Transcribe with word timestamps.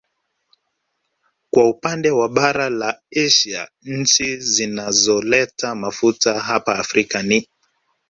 Kwa 1.51 1.69
upande 1.69 2.11
wa 2.11 2.29
bara 2.29 2.69
la 2.69 3.01
Asia 3.25 3.67
nchi 3.83 4.37
zinazoleta 4.37 5.75
mafuta 5.75 6.39
hapa 6.39 6.75
Afrika 6.79 7.23
ni 7.23 7.47